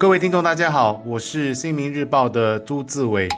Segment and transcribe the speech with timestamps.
[0.00, 3.28] 各位听众，大家好，我是新民日报的朱志伟。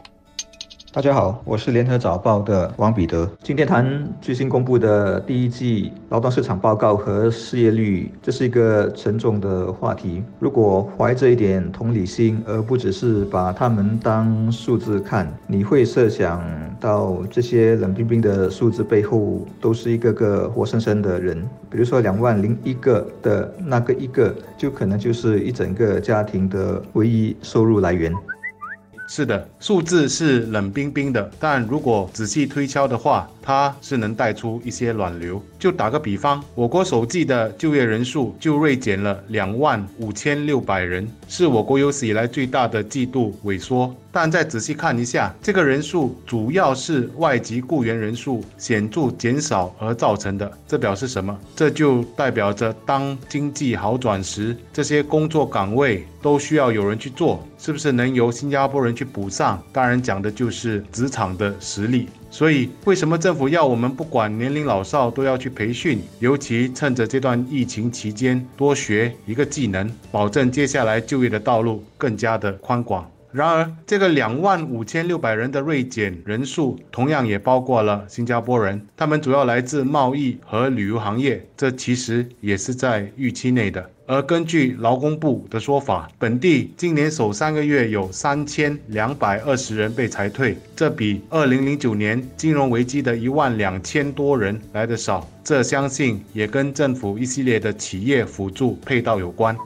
[0.93, 3.31] 大家好，我是联合早报的王彼得。
[3.45, 10.21] 今天谈最新公布的第一季劳动市场报告和失业率，这是一个沉重的话题。
[10.41, 16.43] 如果怀着一点同理心，而不只是把他们当数字看，你会设想
[16.81, 21.41] 到这些冷冰冰的数字背后都是一个个活生生的人。
[21.71, 28.13] 比如说两万零一个的那个一个，就可能就是一整个家庭的唯一收入来源。
[29.13, 35.43] 是的，数字是冷冰冰的，但如果仔细推敲的话，它是能带出一些暖流。
[35.59, 43.93] 就打个比方，我国首季的就业人数就锐减了两万五千六百人，是我国有史以来最大的季度萎缩。
[44.13, 50.51] 但再仔细看一下，这个人数主要是外籍雇员人数显著减少而造成的。
[50.67, 51.39] 这表示什么？
[51.55, 59.63] 这就代表着当经济好转时，这些工作岗位都需要有人去做，是不是能由新加坡人去补上？
[59.73, 62.09] 当然讲的就是职场的实力。
[62.33, 66.01] 所以，为什么政府要我们不管年龄老少都要去培训？
[66.21, 73.09] 尤其趁着这段疫情期间多学一个技能，保证接下来就业的道路更加的宽广。
[73.33, 83.89] 然而，这个两万五千六百人的锐减人数，同样也包括了新加坡人，他们主要来自贸易和旅游行业，这其实也是在预期内的。
[84.07, 95.25] 而根据劳工部的说法，本地今年首三个月有三千两百二十人被裁退，这比二零零九年金融危机的一万两千多人来得少。
[95.45, 99.57] 这相信也跟政府一系列的企业辅助配套有关。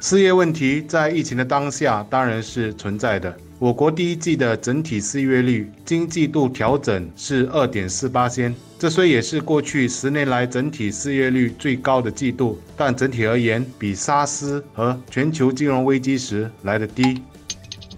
[0.00, 3.34] 失业问题在疫情的当下当然是存在的。
[3.58, 17.22] 我国第一季的整体失业率经季度调整是二点四八仙，这虽也是过去十年来整体失业率最高的季度，但整体而言比沙斯和全球金融危机时来的低。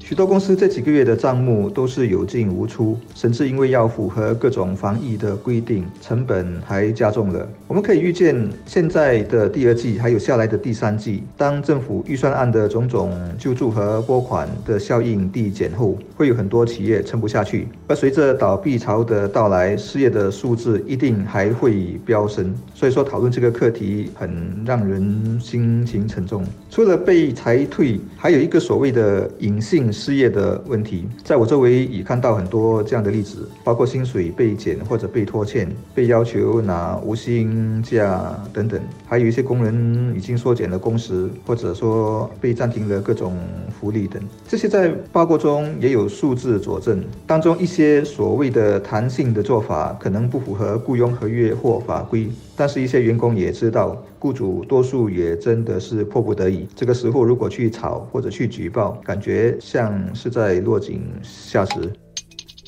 [0.09, 7.46] 许多公司这几个月的账目都是有进无出，甚至因为要符合各种防疫的规定，成本还加重了。
[7.67, 17.68] 我们可以预见，现在的第二季还有下来的第三季，当政府预算案的种种救助和拨款的效应递减后，会有很多企业撑不下去。
[17.86, 22.55] 而随着倒闭潮的到来，失业的数字一定还会飙升。
[22.74, 26.42] 所以说，讨论这个课题很让人心情沉重。
[26.70, 29.92] 除了被裁退，还有一个所谓的隐性。
[29.98, 43.36] 失业的问题，在我周围已看到很多这样的例子，包括薪水被减或者被拖欠、被要求拿无薪假等等，还有一些工人已经缩减了工时，或者说被暂停了各种
[43.79, 44.23] 福利等。
[44.47, 53.97] 这些在报告中也有数字佐证，当中一些所谓的弹性的做法可能不符合雇佣合约或法规，但是一些员工也知道。
[54.20, 56.67] 雇主多数也真的是迫不得已。
[56.75, 61.72] 这个时候如果去吵或者去举报，感觉像是在落井下石。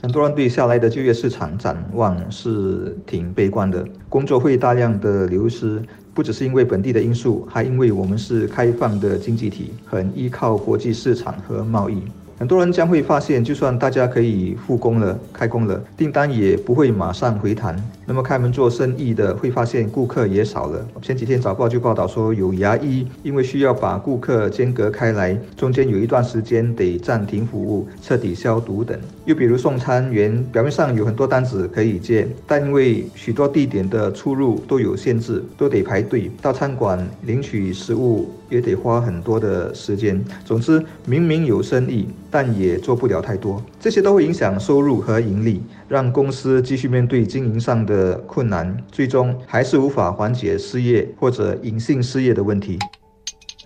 [0.03, 5.83] 很多人对下来的就业市场展望是挺悲观的，工作会大量的流失，
[6.15, 12.03] 不只是因为本地的因素，还因为我们是开放的经济体，很依靠国际市场和贸易。
[12.39, 17.77] 很多人将会发现，就算大家可以复工了、开工了，订单也不会马上回弹。
[18.11, 20.85] 那么开门做生意的会发现，顾客也少了。
[21.01, 28.99] 前几天早报就报道说，有牙医因为需要把顾客间隔开来，中间有一段时间得暂停服务、彻底消毒等。
[29.27, 36.29] 又比如送餐员，表面上有很多单子可以接，但因为许多地点的出入都有限制，都得排队。
[36.43, 40.21] 到餐馆领取食物也得花很多的时间。
[40.45, 42.09] 总之，明明有生意。
[42.33, 52.79] 但也做不了太多，这些都会影响收入和盈利，让公司继续面对经营上的困难，最终还是无法缓解失业或者隐性失业的问题。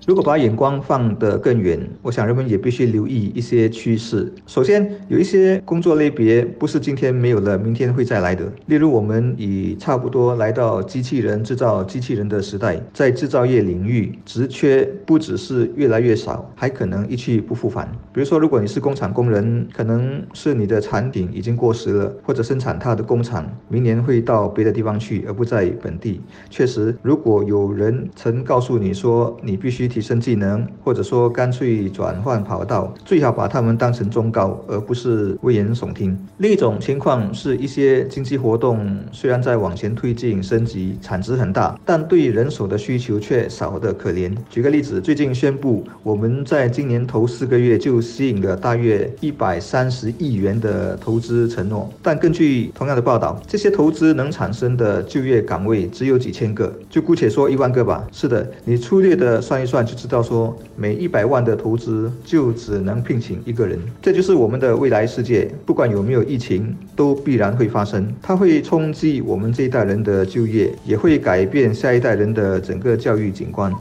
[0.06, 4.30] 如果把眼光放得更远，我想人们也必须留意一些趋势。
[4.46, 8.44] 首先，有一些工作类别不是今天没有了，明天会再来的。
[8.66, 17.90] 例如，我们已差不多来到机器人制造机器人的时代，在制造业领域，职缺不只是越来越少，还可能一去不复返。
[18.12, 26.20] 比如说，如果你是工厂工人，可能是你的产品已经过时了，或者生产它的工厂明年会到别的地方去，而不在本地。
[26.50, 29.93] 确实，如果有人曾告诉你说你必须。
[29.94, 36.18] 提升技能，或者说干脆转换跑道，最好把他们当成忠告，而不是危言耸听。
[36.38, 44.36] 另一种情况是一些经济活动虽然在往前推进升级，产值很大，但对人手的需求却少得可怜。
[44.50, 58.04] 举个例子，最近宣布我们在今年头四个月就吸引了大约一百三十亿元的投资承诺，但根据同样的报道，这些投资能产生的就业岗位只有几千个，就姑且说一万个吧。
[58.10, 59.83] 是的，你粗略的算一算。
[59.84, 63.78] 就知道说，每一百万的投资就只能聘请一个人。
[64.00, 68.12] 这就是我们的未来世界，不管有没有疫情，都必然会发生。
[68.22, 73.72] 它会冲击我们这一代人的就业，也会改变下一代人的整个教育景观。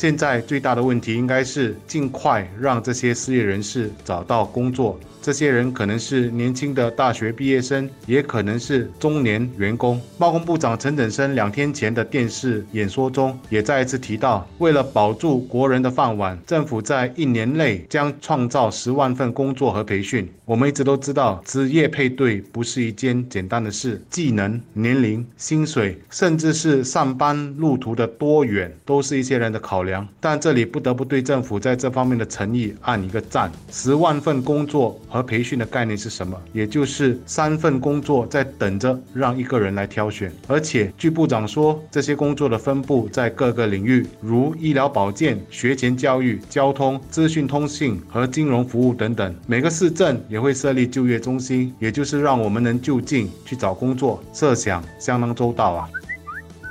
[0.00, 4.98] 现在最大的问题应该是尽快让这些失业人士找到工作。
[5.20, 10.00] 这些人可能是年轻的大学毕业生，也可能是中年员工。
[10.16, 20.26] 贸工部长陈振声两天前的电视演说中也再一次提到，为了保住国人的饭碗，政府在一年内将创造十万份工作和培训。
[20.46, 29.89] 我们一直都知道，职业配对不是一件简单的事，技能、年龄、薪水，甚至是上班路途的多远，都是一些人的考量
[30.20, 33.50] 但这里不得不对政府在这方面的诚意按一个赞。
[33.70, 35.00] 十万份工作。
[35.08, 36.40] 和培训的概念是什么？
[36.52, 49.34] 也就是三份工作在等着让一个人来挑选，而且据部长说，这些工作的分布在各个领域，如医疗保健、学前教育、交通、资讯通信和金融服务等等。
[49.46, 54.22] 每个市镇也会设立就业中心，也就是让我们能就近去找工作。
[54.32, 55.88] 设想相当周到啊。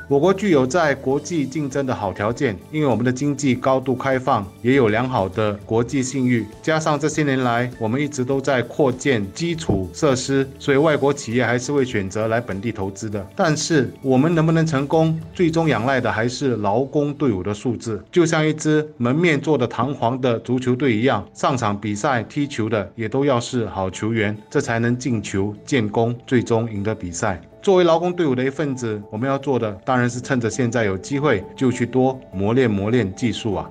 [0.09, 13.23] 我国具有在国际竞争的好条件，因为我们的经济高度开放，也有良好的国际信誉，加上这些年来我们一直都在扩建基础设施，所以外国企业还是会选择来本地投资的。
[13.35, 18.01] 但是我们能不能成功，最终仰赖的还是劳工队伍的素质。
[18.11, 27.39] 就像一支门面做的堂皇的足球队一样，上场比赛踢球的也都要是好球员，这才能进球建功，最终赢得比赛。
[27.61, 33.69] 作为劳工队伍的一份子，我们要做的当然是趁着现在有机会，就去多磨练磨练技术啊。